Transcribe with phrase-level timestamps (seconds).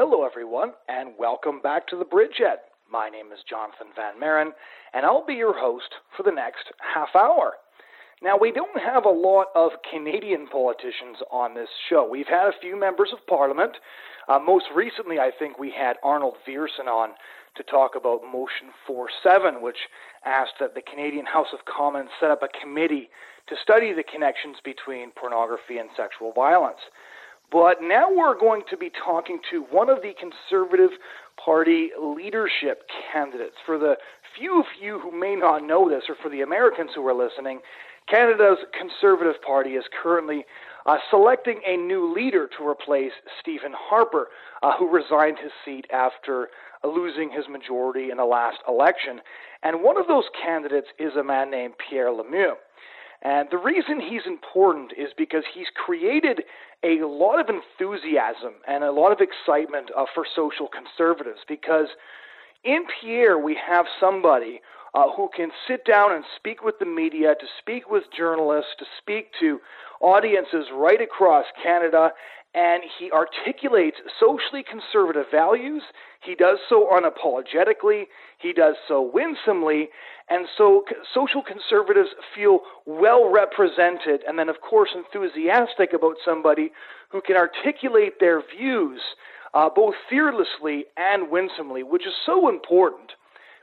[0.00, 2.58] Hello, everyone, and welcome back to the Bridgehead.
[2.88, 4.52] My name is Jonathon Van Maren,
[4.94, 7.54] and I'll be your host for the next half hour.
[8.22, 12.08] Now, we don't have a lot of Canadian politicians on this show.
[12.08, 13.72] We've had a few members of parliament.
[14.28, 17.10] Uh, most recently, I think we had Arnold Viersen on
[17.56, 19.90] to talk about Motion 47, which
[20.24, 23.10] asked that the Canadian House of Commons set up a committee
[23.48, 26.86] to study the connections between pornography and sexual violence.
[27.50, 30.90] But now we're going to be talking to one of the Conservative
[31.42, 32.82] Party leadership
[33.12, 33.56] candidates.
[33.64, 33.96] For the
[34.38, 37.60] few of you who may not know this, or for the Americans who are listening,
[38.08, 40.44] Canada's Conservative Party is currently
[40.86, 44.28] uh, selecting a new leader to replace Stephen Harper,
[44.62, 46.48] uh, who resigned his seat after
[46.84, 49.20] losing his majority in the last election.
[49.62, 52.54] And one of those candidates is a man named Pierre Lemieux.
[53.22, 56.44] And the reason he's important is because he's created
[56.84, 61.40] a lot of enthusiasm and a lot of excitement uh, for social conservatives.
[61.48, 61.88] Because
[62.64, 64.60] in Pierre, we have somebody
[64.94, 68.84] uh, who can sit down and speak with the media, to speak with journalists, to
[69.00, 69.60] speak to
[70.00, 72.10] audiences right across Canada,
[72.54, 75.82] and he articulates socially conservative values.
[76.20, 78.04] He does so unapologetically,
[78.38, 79.90] he does so winsomely,
[80.28, 86.72] and so social conservatives feel well represented and then, of course, enthusiastic about somebody
[87.10, 89.00] who can articulate their views
[89.54, 93.12] uh, both fearlessly and winsomely, which is so important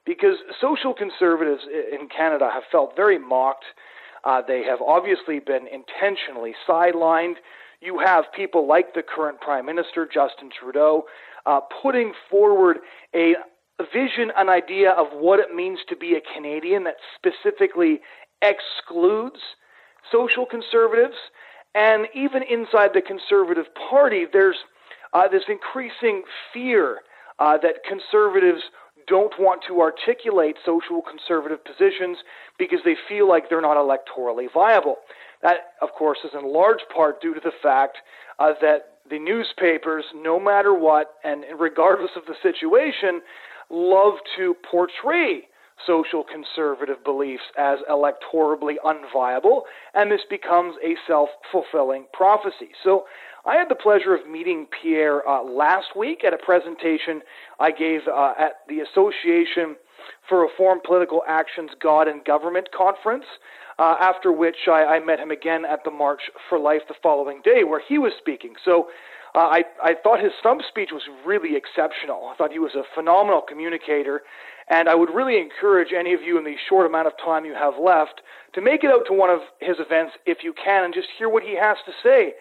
[0.06, 1.62] because social conservatives
[1.92, 3.66] in Canada have felt very mocked.
[4.24, 7.36] Uh, they have obviously been intentionally sidelined.
[7.82, 11.06] You have people like the current Prime Minister, Justin Trudeau,
[11.46, 12.78] uh, putting forward
[13.14, 13.36] a
[13.94, 18.02] vision, an idea of what it means to be a Canadian that specifically
[18.42, 19.40] excludes
[20.12, 21.16] social conservatives.
[21.74, 24.58] And even inside the Conservative Party, there's
[25.14, 26.24] uh, this increasing
[26.54, 27.00] fear
[27.40, 28.62] uh, that conservatives
[29.08, 32.18] don't want to articulate social conservative positions
[32.58, 34.98] because they feel like they're not electorally viable.
[35.46, 38.00] That, of course, is in large part due to the fact
[38.40, 43.22] uh, that the newspapers, no matter what, and regardless of the situation,
[43.70, 45.44] love to portray
[45.86, 49.62] social conservative beliefs as electorally unviable,
[49.94, 52.70] and this becomes a self fulfilling prophecy.
[52.84, 53.06] So
[53.46, 57.22] I had the pleasure of meeting Pierre uh, last week at a presentation
[57.60, 59.76] I gave uh, at the Association
[60.28, 63.26] for Reform Political Action's God and Government conference,
[63.78, 67.42] uh, after which I, I, met him again at the March for Life the following
[67.44, 68.54] day, where he was speaking.
[68.64, 68.88] So
[69.36, 72.30] uh, I, I thought his stump speech was really exceptional.
[72.32, 74.22] I thought he was a phenomenal communicator,
[74.70, 77.54] and I would really encourage any of you in the short amount of time you
[77.54, 78.22] have left
[78.54, 81.28] to make it out to one of his events if you can and just hear
[81.28, 82.34] what he has to say.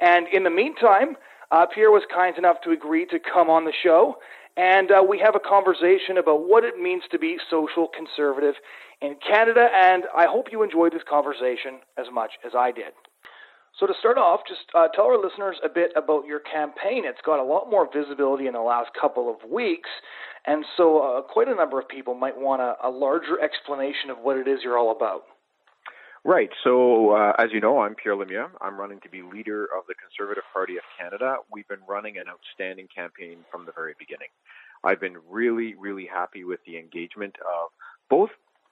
[0.00, 1.16] And in the meantime,
[1.52, 4.16] uh, Pierre was kind enough to agree to come on the show,
[4.60, 8.56] and uh, we have a conversation about what it means to be social conservative
[9.00, 12.92] in Canada, and I hope you enjoyed this conversation as much as I did.
[13.78, 17.04] So, to start off, just uh, tell our listeners a bit about your campaign.
[17.06, 19.88] It's got a lot more visibility in the last couple of weeks,
[20.44, 24.18] and so uh, quite a number of people might want a, a larger explanation of
[24.18, 25.22] what it is you're all about.
[26.24, 26.50] Right.
[26.64, 28.50] So, uh, as you know, I'm Pierre Lemieux.
[28.60, 31.36] I'm running to be leader of the Conservative Party of Canada.
[31.50, 34.28] We've been running an outstanding campaign from the very beginning.
[34.84, 37.70] I've been really, really happy with the engagement of
[38.10, 38.28] both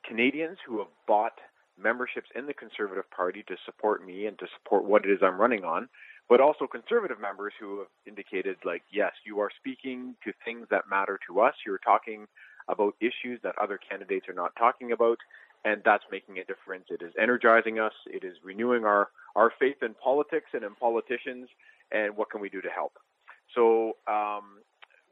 [0.07, 1.33] Canadians who have bought
[1.79, 5.41] memberships in the Conservative Party to support me and to support what it is I'm
[5.41, 5.89] running on,
[6.29, 10.91] but also conservative members who have indicated, like, yes, you are speaking to things that
[10.91, 11.55] matter to us.
[11.65, 12.27] You're talking
[12.69, 15.17] about issues that other candidates are not talking about
[15.69, 16.87] and that's making a difference.
[16.89, 17.93] It is energizing us.
[18.07, 21.49] It is renewing our, our faith in politics and in politicians,
[21.93, 22.95] and what can we do to help?
[23.55, 24.61] So, um,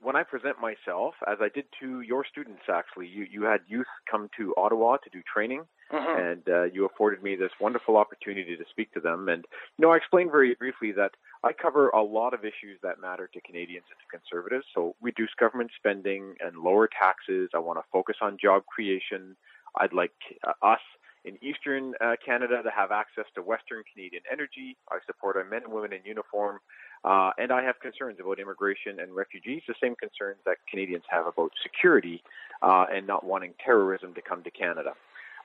[0.02, 3.86] when I present myself, as I did to your students, actually, you, you had youth
[4.10, 6.20] come to Ottawa to do training, mm-hmm.
[6.20, 9.28] and uh, you afforded me this wonderful opportunity to speak to them.
[9.30, 9.44] And,
[9.78, 11.12] you know, I explained very briefly that
[11.42, 14.66] I cover a lot of issues that matter to Canadians and to conservatives.
[14.74, 17.48] So, reduce government spending and lower taxes.
[17.54, 19.34] I want to focus on job creation.
[19.76, 20.12] I'd like
[20.46, 20.80] uh, us
[21.24, 24.76] in Eastern uh, Canada to have access to Western Canadian energy.
[24.90, 26.60] I support our men and women in uniform.
[27.04, 31.26] Uh, and I have concerns about immigration and refugees, the same concerns that Canadians have
[31.26, 32.22] about security
[32.62, 34.92] uh, and not wanting terrorism to come to Canada.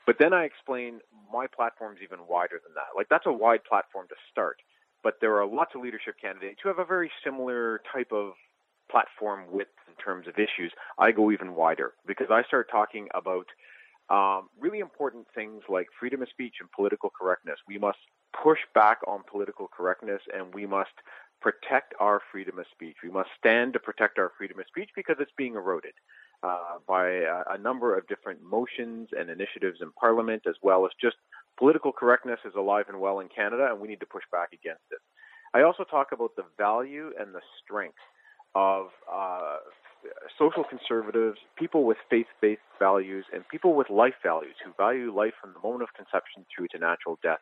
[0.05, 1.01] But then I explain
[1.31, 2.95] my platform's even wider than that.
[2.95, 4.57] Like, that's a wide platform to start.
[5.03, 8.33] But there are lots of leadership candidates who have a very similar type of
[8.89, 10.71] platform width in terms of issues.
[10.99, 13.45] I go even wider because I start talking about
[14.11, 17.57] um, really important things like freedom of speech and political correctness.
[17.67, 17.99] We must
[18.43, 20.91] push back on political correctness and we must
[21.41, 22.97] protect our freedom of speech.
[23.03, 25.93] We must stand to protect our freedom of speech because it's being eroded
[26.43, 30.91] uh, by a, a, number of different motions and initiatives in Parliament, as well as
[30.99, 31.15] just
[31.57, 34.83] political correctness is alive and well in Canada, and we need to push back against
[34.91, 34.99] it.
[35.53, 37.97] I also talk about the value and the strength
[38.55, 39.57] of uh,
[40.38, 45.33] social conservatives, people with faith based values, and people with life values who value life
[45.39, 47.39] from the moment of conception through to natural death.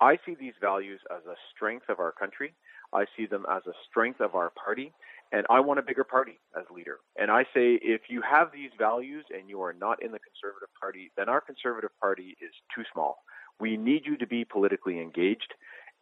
[0.00, 2.54] I see these values as a strength of our country.
[2.94, 4.92] I see them as a strength of our party,
[5.32, 6.98] and I want a bigger party as leader.
[7.18, 10.68] And I say if you have these values and you are not in the Conservative
[10.80, 13.18] Party, then our Conservative Party is too small.
[13.60, 15.52] We need you to be politically engaged.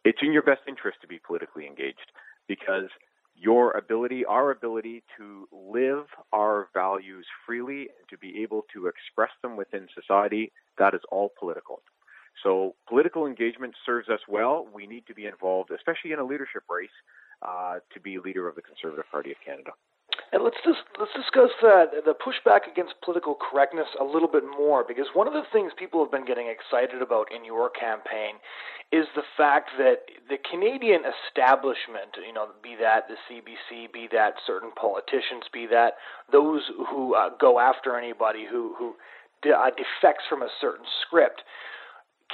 [0.05, 2.11] It's in your best interest to be politically engaged
[2.47, 2.89] because
[3.35, 9.31] your ability, our ability to live our values freely and to be able to express
[9.41, 11.81] them within society, that is all political.
[12.43, 14.67] So political engagement serves us well.
[14.73, 16.89] We need to be involved, especially in a leadership race,
[17.41, 19.71] uh, to be leader of the Conservative Party of Canada.
[20.31, 24.83] And let's just let's discuss that the pushback against political correctness a little bit more
[24.87, 28.41] because one of the things people have been getting excited about in your campaign
[28.91, 34.33] is the fact that the Canadian establishment, you know, be that the CBC, be that
[34.45, 35.93] certain politicians, be that
[36.31, 38.95] those who uh, go after anybody who who
[39.43, 41.41] de- uh, defects from a certain script,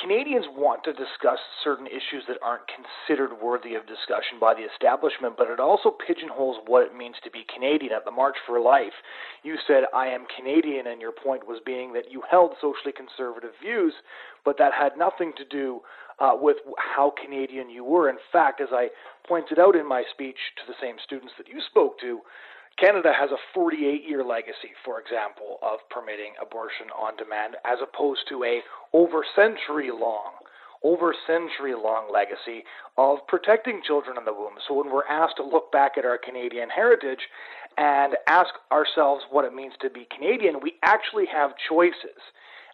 [0.02, 5.36] Canadians want to discuss certain issues that aren't considered worthy of discussion by the establishment,
[5.36, 7.92] but it also pigeonholes what it means to be Canadian.
[7.92, 8.96] At the March for Life,
[9.44, 13.52] you said, I am Canadian, and your point was being that you held socially conservative
[13.62, 13.94] views,
[14.46, 15.82] but that had nothing to do
[16.20, 18.10] uh, with how Canadian you were.
[18.10, 18.88] In fact, as I
[19.28, 22.22] pointed out in my speech to the same students that you spoke to,
[22.80, 28.22] Canada has a 48 year legacy, for example, of permitting abortion on demand as opposed
[28.30, 28.62] to a
[28.94, 30.40] over century long
[30.84, 32.64] over century long legacy
[32.98, 34.56] of protecting children in the womb.
[34.68, 37.20] So when we're asked to look back at our Canadian heritage
[37.78, 42.22] and ask ourselves what it means to be Canadian, we actually have choices.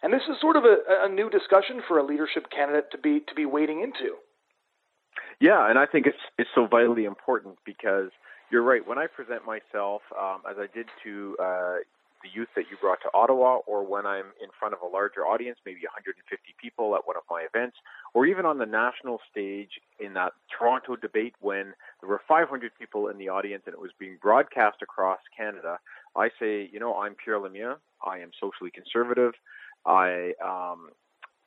[0.02, 3.20] And this is sort of a, a new discussion for a leadership candidate to be
[3.26, 4.14] to be wading into.
[5.40, 8.10] Yeah, and I think it's it's so vitally important because
[8.50, 8.86] you're right.
[8.86, 11.76] When I present myself, um, as I did to uh,
[12.22, 15.26] the youth that you brought to Ottawa, or when I'm in front of a larger
[15.26, 17.76] audience, maybe 150 people at one of my events,
[18.14, 23.08] or even on the national stage in that Toronto debate when there were 500 people
[23.08, 25.78] in the audience and it was being broadcast across Canada,
[26.16, 27.76] I say, you know, I'm Pierre Lemieux.
[28.06, 29.34] I am socially conservative.
[29.84, 30.90] I um,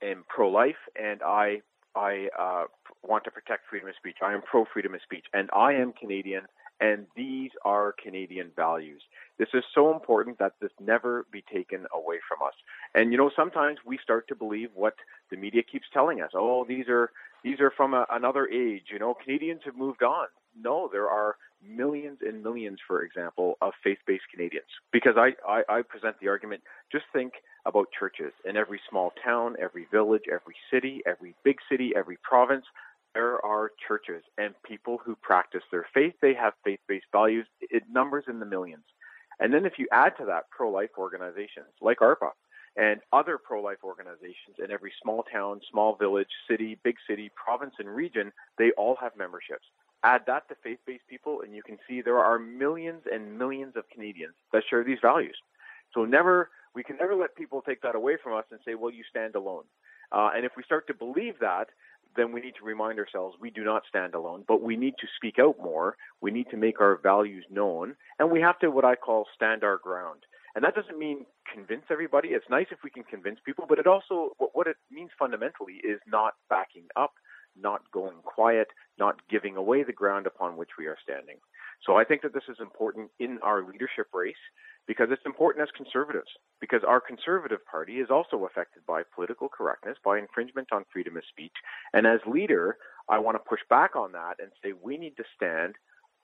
[0.02, 1.62] am pro-life, and I
[1.96, 2.66] I uh,
[3.04, 4.18] want to protect freedom of speech.
[4.22, 6.44] I am pro freedom of speech, and I am Canadian
[6.80, 9.02] and these are Canadian values.
[9.38, 12.54] This is so important that this never be taken away from us.
[12.96, 14.96] And you know, sometimes we start to believe what
[15.30, 16.32] the media keeps telling us.
[16.34, 17.12] Oh, these are
[17.44, 18.86] these are from a, another age.
[18.92, 20.28] You know, Canadians have moved on.
[20.60, 21.36] No, there are
[21.66, 24.68] millions and millions, for example, of faith-based Canadians.
[24.92, 26.62] Because I, I, I present the argument.
[26.92, 27.34] Just think
[27.66, 32.66] about churches in every small town, every village, every city, every big city, every province
[33.14, 36.14] there are churches and people who practice their faith.
[36.22, 37.48] They have faith based values.
[37.62, 38.84] It numbers in the millions.
[39.40, 42.32] And then if you add to that pro life organizations like ARPA
[42.76, 47.74] and other pro life organizations in every small town, small village, city, big city, province,
[47.80, 49.66] and region, they all have memberships.
[50.04, 53.76] Add that to faith based people, and you can see there are millions and millions
[53.76, 55.38] of Canadians that share these values.
[55.94, 58.92] So never, we can never let people take that away from us and say, well,
[58.92, 59.64] you stand alone.
[60.12, 61.68] Uh, and if we start to believe that,
[62.16, 65.08] then we need to remind ourselves we do not stand alone, but we need to
[65.16, 65.96] speak out more.
[66.22, 69.64] We need to make our values known, and we have to, what I call, stand
[69.64, 70.22] our ground.
[70.56, 72.30] And that doesn't mean convince everybody.
[72.30, 76.00] It's nice if we can convince people, but it also, what it means fundamentally is
[76.08, 77.14] not backing up,
[77.62, 81.38] not going quiet, not giving away the ground upon which we are standing.
[81.86, 84.36] So I think that this is important in our leadership race
[84.88, 89.98] because it's important as conservatives, because our conservative party is also affected by political correctness,
[90.04, 91.54] by infringement on freedom of speech.
[91.94, 95.24] And as leader, I want to push back on that and say we need to
[95.36, 95.76] stand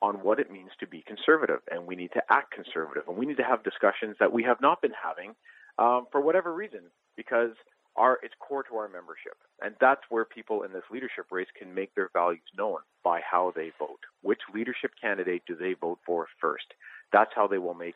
[0.01, 3.25] on what it means to be conservative and we need to act conservative and we
[3.25, 5.33] need to have discussions that we have not been having
[5.79, 6.81] um, for whatever reason
[7.15, 7.51] because
[7.97, 9.37] our, it's core to our membership.
[9.61, 13.53] And that's where people in this leadership race can make their values known by how
[13.55, 13.99] they vote.
[14.21, 16.73] Which leadership candidate do they vote for first?
[17.13, 17.95] That's how they will make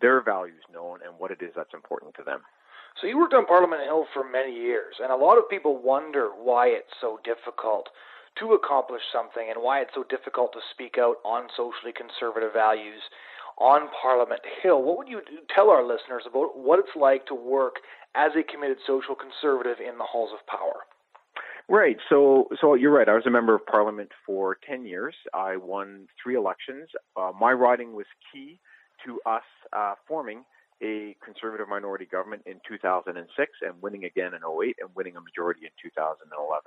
[0.00, 2.40] their values known and what it is that's important to them.
[3.00, 6.30] So you worked on Parliament Hill for many years, and a lot of people wonder
[6.32, 7.88] why it's so difficult
[8.40, 13.00] to accomplish something and why it's so difficult to speak out on socially conservative values
[13.58, 14.82] on Parliament Hill.
[14.82, 15.20] What would you
[15.54, 17.76] tell our listeners about what it's like to work
[18.14, 20.84] as a committed social conservative in the halls of power?
[21.68, 21.96] Right.
[22.08, 23.08] So, so you're right.
[23.08, 25.14] I was a member of parliament for 10 years.
[25.34, 26.88] I won three elections.
[27.16, 28.60] Uh, my riding was key
[29.04, 30.44] to us uh, forming
[30.82, 35.62] a conservative minority government in 2006 and winning again in 08 and winning a majority
[35.62, 36.62] in 2011.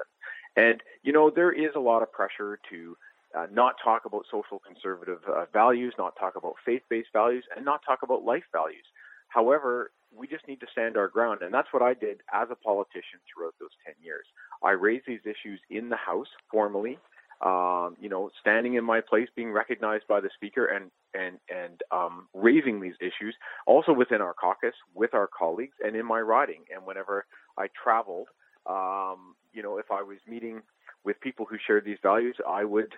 [0.56, 2.98] And, you know, there is a lot of pressure to
[3.38, 7.66] uh, not talk about social conservative uh, values, not talk about faith based values, and
[7.66, 8.86] not talk about life values.
[9.30, 11.42] However, we just need to stand our ground.
[11.42, 14.26] And that's what I did as a politician throughout those 10 years.
[14.64, 16.98] I raised these issues in the House formally,
[17.42, 21.82] um, you know, standing in my place, being recognized by the Speaker, and, and, and
[21.92, 26.64] um, raising these issues also within our caucus, with our colleagues, and in my riding.
[26.74, 27.26] And whenever
[27.58, 28.28] I traveled,
[28.66, 30.62] um, you know, if I was meeting
[31.06, 32.94] with people who shared these values, I would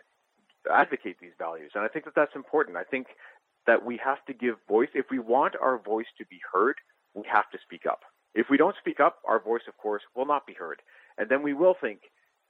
[0.72, 1.72] advocate these values.
[1.76, 2.78] And I think that that's important.
[2.78, 3.08] I think
[3.68, 4.90] that we have to give voice.
[4.94, 6.76] If we want our voice to be heard,
[7.14, 8.02] we have to speak up.
[8.34, 10.82] If we don't speak up, our voice, of course, will not be heard,
[11.18, 12.00] and then we will think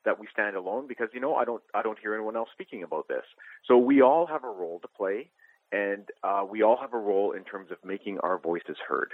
[0.06, 2.84] that we stand alone because you know I don't I don't hear anyone else speaking
[2.84, 3.24] about this.
[3.68, 5.32] So we all have a role to play,
[5.72, 9.12] and uh, we all have a role in terms of making our voices heard.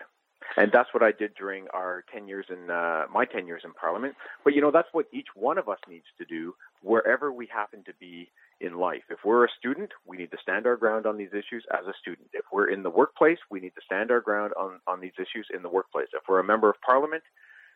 [0.55, 3.73] And that's what I did during our 10 years in uh, my 10 years in
[3.73, 4.15] Parliament.
[4.43, 7.83] But you know, that's what each one of us needs to do wherever we happen
[7.85, 9.03] to be in life.
[9.09, 11.93] If we're a student, we need to stand our ground on these issues as a
[12.01, 12.29] student.
[12.33, 15.47] If we're in the workplace, we need to stand our ground on, on these issues
[15.53, 16.07] in the workplace.
[16.13, 17.23] If we're a member of Parliament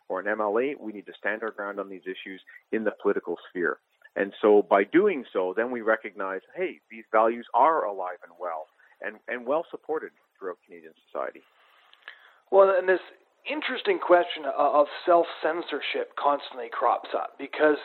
[0.09, 3.37] or an MLA, we need to stand our ground on these issues in the political
[3.49, 3.77] sphere.
[4.15, 8.67] And so by doing so, then we recognize, hey, these values are alive and well
[9.01, 11.41] and, and well supported throughout Canadian society.
[12.51, 12.99] Well, and this
[13.49, 17.77] interesting question of self censorship constantly crops up because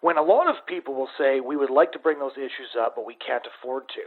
[0.00, 2.94] when a lot of people will say we would like to bring those issues up,
[2.96, 4.02] but we can't afford to,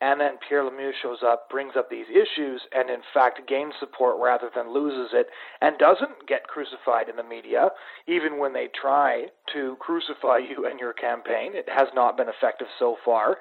[0.00, 4.16] and then Pierre Lemieux shows up, brings up these issues, and in fact gains support
[4.22, 5.26] rather than loses it,
[5.60, 7.70] and doesn't get crucified in the media,
[8.06, 11.52] even when they try to crucify you and your campaign.
[11.54, 13.38] It has not been effective so far.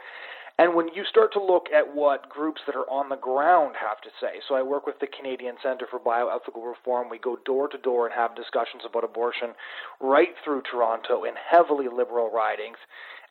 [0.60, 4.02] And when you start to look at what groups that are on the ground have
[4.02, 7.10] to say, so I work with the Canadian Center for Bioethical Reform.
[7.10, 9.54] We go door to door and have discussions about abortion
[10.02, 12.78] right through Toronto in heavily liberal ridings.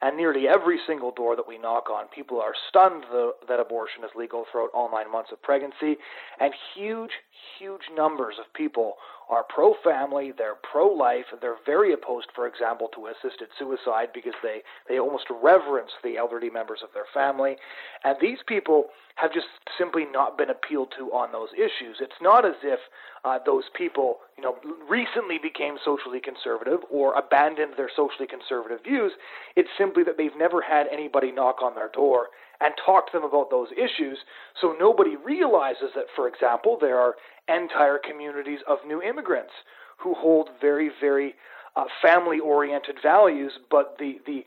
[0.03, 4.05] And nearly every single door that we knock on, people are stunned the, that abortion
[4.05, 5.97] is legal throughout all nine months of pregnancy.
[6.39, 7.13] And huge,
[7.59, 8.97] huge numbers of people
[9.29, 14.35] are pro family, they're pro life, they're very opposed, for example, to assisted suicide because
[14.43, 17.57] they, they almost reverence the elderly members of their family.
[18.05, 18.87] And these people
[19.17, 19.47] have just
[19.79, 21.97] simply not been appealed to on those issues.
[22.01, 22.79] It's not as if
[23.25, 24.57] uh, those people, you know,
[24.89, 29.13] recently became socially conservative or abandoned their socially conservative views.
[29.57, 32.29] It's simply that they've never had anybody knock on their door
[32.61, 34.19] and talk to them about those issues.
[34.61, 37.15] So nobody realizes that, for example, there are
[37.49, 39.53] entire communities of new immigrants
[39.99, 41.35] who hold very, very
[41.77, 44.45] uh, family oriented values, but the, the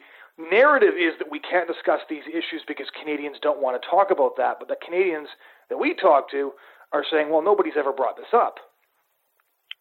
[0.52, 4.36] narrative is that we can't discuss these issues because Canadians don't want to talk about
[4.38, 4.58] that.
[4.60, 5.30] But the Canadians
[5.70, 6.52] that we talk to
[6.92, 8.56] are saying, well, nobody's ever brought this up.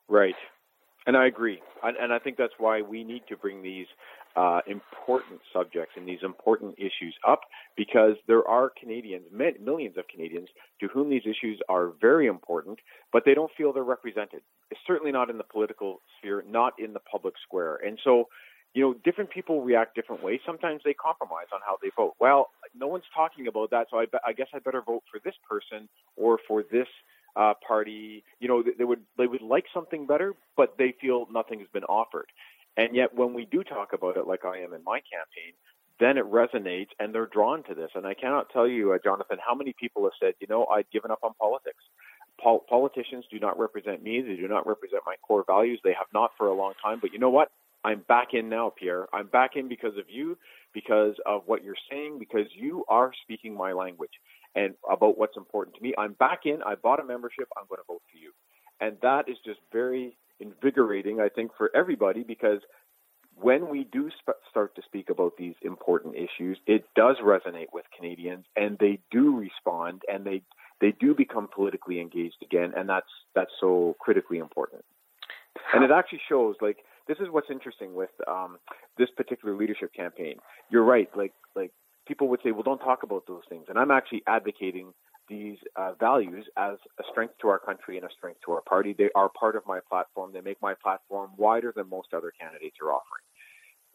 [0.09, 0.35] Right.
[1.09, 1.59] And I agree.
[1.83, 3.87] And, and I think that's why we need to bring these
[4.37, 7.41] uh, important subjects and these important issues up
[7.79, 10.49] because there are Canadians, millions of Canadians,
[10.81, 14.43] to whom these issues are very important, but they don't feel they're represented.
[14.71, 17.77] It's certainly not in the political sphere, not in the public square.
[17.77, 18.29] And so,
[18.75, 20.41] you know, different people react different ways.
[20.45, 22.17] Sometimes they compromise on how they vote.
[22.21, 25.21] Well, no one's talking about that, so I, be- I guess I better vote for
[25.25, 25.89] this person
[26.19, 26.87] or for this
[27.39, 28.25] uh, party.
[28.41, 31.85] You know, they would they would like something better, but they feel nothing has been
[31.85, 32.27] offered.
[32.77, 35.55] And yet, when we do talk about it, like I am in my campaign,
[36.01, 37.91] then it resonates and they're drawn to this.
[37.95, 40.91] And I cannot tell you, uh, Jonathon, how many people have said, you know, I've
[40.91, 41.83] given up on politics.
[42.41, 44.21] Pol- politicians do not represent me.
[44.21, 45.81] They do not represent my core values.
[45.83, 46.99] They have not for a long time.
[47.01, 47.51] But you know what?
[47.85, 49.07] I'm back in now, Pierre.
[49.13, 50.39] I'm back in because of you,
[50.73, 54.13] because of what you're saying, because you are speaking my language
[54.55, 55.95] and about what's important to me.
[55.97, 56.63] I'm back in.
[56.65, 57.49] I bought a membership.
[57.57, 58.33] I'm going to vote for you.
[58.81, 62.61] And that is just very invigorating, I think, for everybody because
[63.41, 67.85] when we do sp- start to speak about these important issues, it does resonate with
[67.97, 70.43] Canadians, and they do respond, and they
[70.81, 74.85] they do become politically engaged again, and that's that's so critically important.
[75.75, 78.59] And it actually shows, like this is what's interesting with um,
[78.97, 80.37] this particular leadership campaign.
[80.71, 81.73] You're right, like like
[82.09, 84.93] people would say, well, don't talk about those things, and I'm actually advocating
[85.29, 88.95] these uh, values as a strength to our country and a strength to our party.
[88.97, 90.33] They are part of my platform.
[90.33, 93.23] They make my platform wider than most other candidates are offering.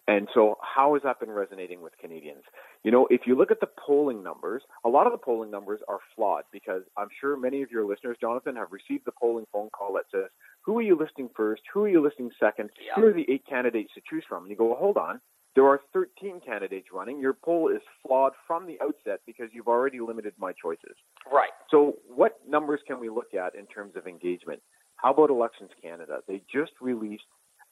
[0.06, 2.44] And so, how has that been resonating with Canadians?
[2.84, 5.80] You know, if you look at the polling numbers, a lot of the polling numbers
[5.88, 9.70] are flawed because I'm sure many of your listeners, Jonathon, have received the polling phone
[9.70, 10.30] call that says,
[10.66, 11.62] Who are you listing first?
[11.74, 12.72] Who are you listing second?
[12.86, 12.96] Yeah.
[12.96, 14.44] Here are the eight candidates to choose from.
[14.44, 15.22] And you go, well, Hold on.
[15.56, 17.20] There are 13 candidates running.
[17.20, 20.96] Your poll is flawed from the outset because you've already limited my choices.
[21.32, 21.52] Right.
[21.70, 24.62] So, what numbers can we look at in terms of engagement?
[24.96, 26.20] How about Elections Canada?
[26.28, 27.24] They just released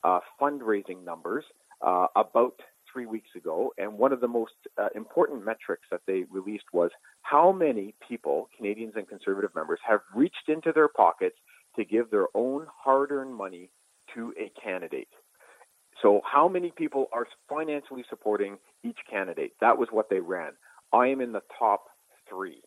[0.03, 1.45] uh, fundraising numbers
[1.81, 2.59] uh, about
[2.91, 6.91] three weeks ago, and one of the most uh, important metrics that they released was
[7.21, 11.37] how many people, Canadians and Conservative members, have reached into their pockets
[11.77, 13.69] to give their own hard earned money
[14.13, 15.07] to a candidate.
[16.01, 19.53] So, how many people are financially supporting each candidate?
[19.61, 20.53] That was what they ran.
[20.93, 21.85] I am in the top
[22.29, 22.61] three.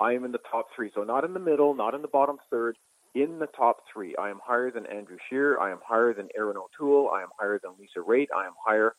[0.00, 0.90] I am in the top three.
[0.94, 2.76] So, not in the middle, not in the bottom third,
[3.14, 4.14] in the top three.
[4.16, 5.60] I am higher than Andrew Scheer.
[5.60, 7.10] I am higher than Erin O'Toole.
[7.14, 8.28] I am higher than Lisa Raitt.
[8.36, 8.94] I am higher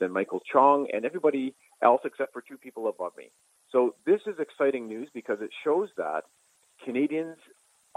[0.00, 3.30] than Michael Chong and everybody else except for two people above me.
[3.70, 6.22] So this is exciting news because it shows that
[6.84, 7.36] Canadians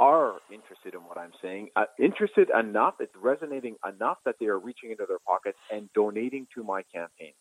[0.02, 4.58] are interested in what I'm saying, uh, interested enough, it's resonating enough that they are
[4.58, 7.34] reaching into their pockets and donating to my campaign.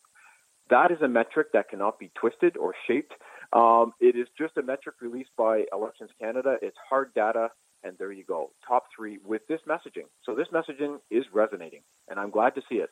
[0.68, 3.14] That is a metric that cannot be twisted or shaped.
[3.54, 6.56] Um, it is just a metric released by Elections Canada.
[6.60, 7.48] It's hard data.
[7.82, 10.04] And there you go, top three with this messaging.
[10.26, 12.90] So this messaging is resonating, and I'm glad to see it.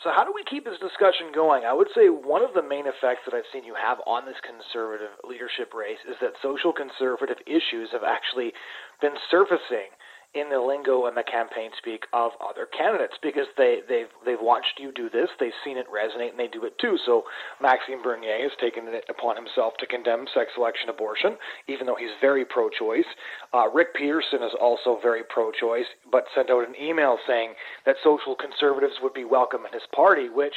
[0.00, 1.68] So, how do we keep this discussion going?
[1.68, 4.40] I would say one of the main effects that I've seen you have on this
[4.40, 8.56] conservative leadership race is that social conservative issues have actually
[9.00, 9.92] been surfacing
[10.34, 14.80] in the lingo and the campaign speak of other candidates because they they've they've watched
[14.80, 16.96] you do this, they've seen it resonate, and they do it too.
[17.04, 17.24] So
[17.60, 21.36] Maxime Bernier has taken it upon himself to condemn sex selection abortion,
[21.68, 23.08] even though he's very pro-choice.
[23.52, 27.52] Uh, Rick Peterson is also very pro-choice, but sent out an email saying
[27.84, 30.54] that social conservatives would be welcome in his party, which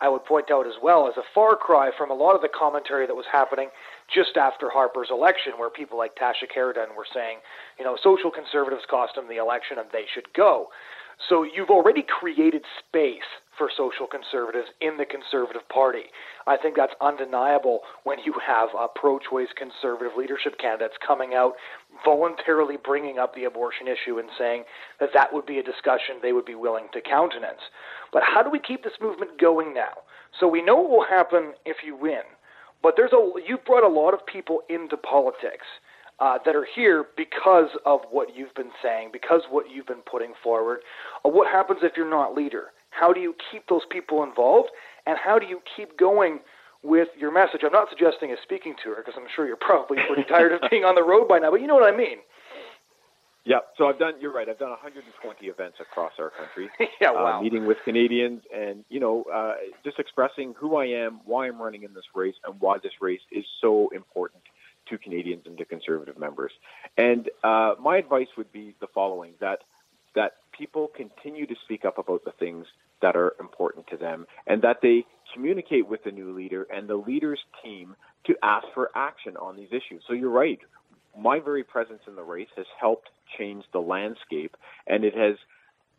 [0.00, 2.52] I would point out as well as a far cry from a lot of the
[2.52, 3.70] commentary that was happening
[4.12, 7.38] just after Harper's election, where people like Tasha Kheiriddin were saying,
[7.78, 10.68] you know, social conservatives cost him the election and they should go.
[11.28, 16.12] So you've already created space for social conservatives in the Conservative Party.
[16.46, 21.54] I think that's undeniable when you have uh, pro choice conservative leadership candidates coming out
[22.04, 24.64] voluntarily bringing up the abortion issue and saying
[25.00, 27.64] that that would be a discussion they would be willing to countenance.
[28.12, 30.04] But how do we keep this movement going now?
[30.38, 32.28] So we know what will happen if you win,
[32.82, 35.66] but there's a you've brought a lot of people into politics.
[36.18, 40.32] Uh, that are here because of what you've been saying, because what you've been putting
[40.42, 40.78] forward.
[41.22, 42.72] Uh, what happens if you're not leader?
[42.88, 44.70] How do you keep those people involved?
[45.06, 46.40] And how do you keep going
[46.82, 47.60] with your message?
[47.64, 50.84] I'm not suggesting a speaking tour because I'm sure you're probably pretty tired of being
[50.84, 52.18] on the road by now, but you know what I mean.
[53.46, 54.14] Yeah, so I've done.
[54.20, 54.48] You're right.
[54.48, 56.68] I've done 120 events across our country.
[57.00, 57.38] yeah, uh, wow.
[57.38, 59.54] Uh, meeting with Canadians, and you know, uh,
[59.84, 63.20] just expressing who I am, why I'm running in this race, and why this race
[63.30, 64.42] is so important
[64.88, 66.50] to Canadians and to Conservative members.
[66.98, 69.60] And uh, my advice would be the following: that
[70.16, 72.66] that people continue to speak up about the things
[73.00, 76.96] that are important to them, and that they communicate with the new leader and the
[76.96, 80.02] leader's team to ask for action on these issues.
[80.08, 80.58] So you're right
[81.18, 85.36] my very presence in the race has helped change the landscape, and it has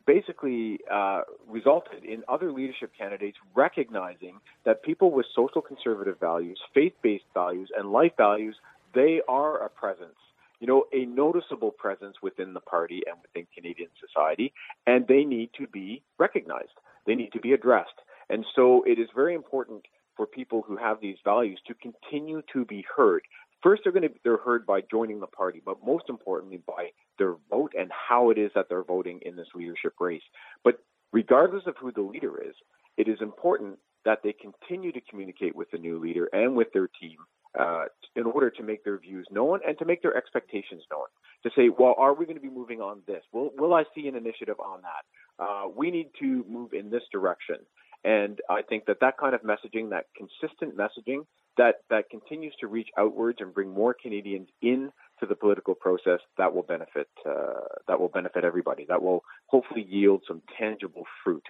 [0.06, 7.26] basically uh, resulted in other leadership candidates recognizing that people with social conservative values, faith-based
[7.34, 8.56] values, and life values,
[8.96, 10.16] they are a presence.
[10.60, 14.54] You know, a noticeable presence within the party and within Canadian society,
[14.88, 16.72] and they need to be recognized.
[17.06, 18.00] They need to be addressed.
[18.30, 19.84] And so it is very important
[20.16, 23.22] for people who have these values to continue to be heard.
[23.64, 26.90] First, they're going to be they're heard by joining the party, but most importantly by
[27.18, 30.22] their vote and how it is that they're voting in this leadership race.
[30.64, 30.80] But
[31.12, 32.56] regardless of who the leader is,
[32.98, 36.88] it is important that they continue to communicate with the new leader and with their
[37.00, 37.18] team
[37.60, 41.06] uh, in order to make their views known and to make their expectations known.
[41.44, 43.24] To say, well, are we going to be moving on this?
[43.32, 45.44] Will, will I see an initiative on that?
[45.44, 47.58] Uh, we need to move in this direction.
[48.04, 51.26] And I think that that kind of messaging, that consistent messaging,
[51.58, 56.20] that that continues to reach outwards and bring more Canadians in to the political process,
[56.38, 58.86] that will benefit uh, that will benefit everybody.
[58.88, 61.44] That will hopefully yield some tangible fruit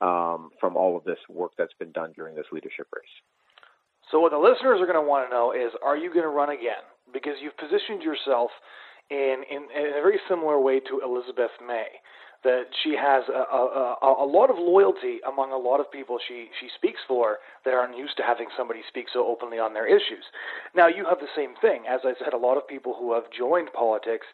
[0.00, 3.14] um, from all of this work that's been done during this leadership race.
[4.10, 6.34] So, what the listeners are going to want to know is, are you going to
[6.34, 6.84] run again?
[7.12, 8.50] Because you've positioned yourself
[9.10, 11.88] in, in, in a very similar way to Elizabeth May
[12.44, 16.48] that she has a, a, a, lot of loyalty among a lot of people she,
[16.60, 20.24] she speaks for that aren't used to having somebody speak so openly on their issues.
[20.76, 21.84] Now, you have the same thing.
[21.88, 24.26] As I said, a lot of people who have joined politics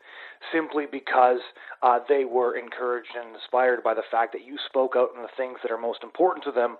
[0.52, 1.38] simply because
[1.82, 5.34] uh, they were encouraged and inspired by the fact that you spoke out on the
[5.36, 6.76] things that are most important to them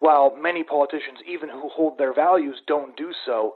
[0.00, 3.54] while many politicians, even who hold their values, don't do so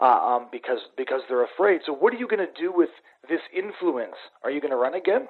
[0.00, 1.82] uh, um, because because they're afraid.
[1.84, 2.88] So, what are you going to do with
[3.28, 4.16] this influence?
[4.42, 5.28] Are you going to run again?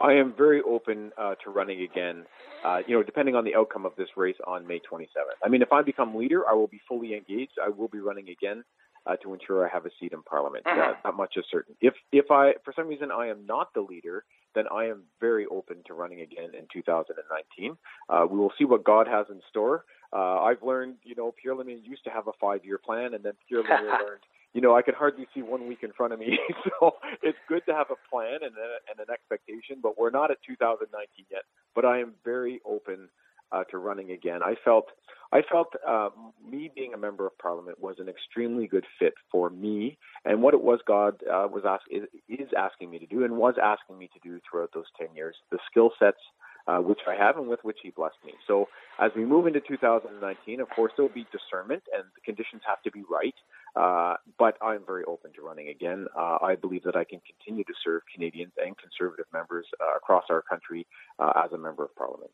[0.00, 2.24] I am very open uh, to running again.
[2.64, 5.38] Uh, you know, depending on the outcome of this race on May 27th.
[5.44, 7.52] I mean, if I become leader, I will be fully engaged.
[7.64, 8.64] I will be running again
[9.06, 10.66] uh, to ensure I have a seat in Parliament.
[10.66, 11.74] Uh, that much is certain.
[11.80, 15.46] If if I for some reason I am not the leader, then I am very
[15.46, 17.76] open to running again in 2019.
[18.08, 19.84] Uh, we will see what God has in store.
[20.12, 23.34] Uh, I've learned, you know, Pierre Lemieux used to have a five-year plan, and then
[23.46, 24.22] Pierre Lemieux learned,
[24.54, 26.38] you know, I could hardly see one week in front of me.
[26.80, 30.30] so it's good to have a plan and, a, and an expectation, but we're not
[30.30, 31.42] at 2019 yet.
[31.74, 33.08] But I am very open
[33.52, 34.42] uh, to running again.
[34.42, 34.86] I felt
[35.32, 36.08] I felt uh,
[36.42, 40.54] me being a member of parliament was an extremely good fit for me and what
[40.54, 43.98] it was God uh, was ask, is, is, asking me to do and was asking
[43.98, 45.36] me to do throughout those 10 years.
[45.50, 46.20] The skill sets
[46.68, 48.34] uh, which I have and with which He blessed me.
[48.46, 48.68] So
[49.00, 52.82] as we move into 2019, of course, there will be discernment and the conditions have
[52.82, 53.34] to be right.
[53.74, 56.06] Uh, but I'm very open to running again.
[56.16, 60.24] Uh, I believe that I can continue to serve Canadians and conservative members uh, across
[60.30, 60.86] our country
[61.18, 62.30] as a member of parliament.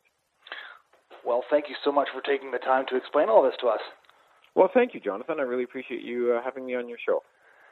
[1.25, 3.81] Well, thank you so much for taking the time to explain all this to us.
[4.55, 5.41] Well, thank you, Jonathon.
[5.41, 7.23] I really appreciate you uh, having me on your show.